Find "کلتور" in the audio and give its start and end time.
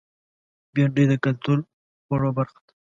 1.23-1.57